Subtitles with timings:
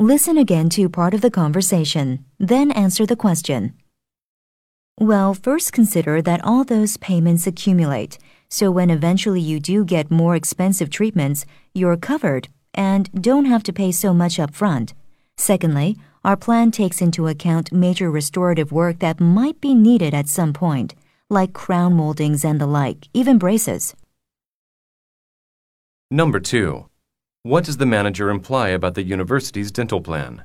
[0.00, 3.74] Listen again to part of the conversation, then answer the question.
[4.98, 8.18] Well, first consider that all those payments accumulate,
[8.48, 13.72] so when eventually you do get more expensive treatments, you're covered and don't have to
[13.72, 14.94] pay so much up front.
[15.36, 20.52] Secondly, our plan takes into account major restorative work that might be needed at some
[20.52, 20.96] point,
[21.30, 23.94] like crown moldings and the like, even braces.
[26.10, 26.84] Number 2.
[27.46, 30.44] What does the manager imply about the university's dental plan?